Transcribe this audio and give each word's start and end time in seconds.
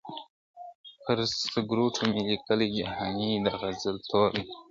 پر 1.03 1.17
سکروټو 1.53 2.03
مي 2.11 2.21
لیکلي 2.29 2.67
جهاني 2.77 3.31
د 3.43 3.47
غزل 3.59 3.95
توري, 4.09 4.43